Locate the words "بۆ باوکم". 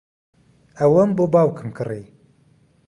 1.17-1.69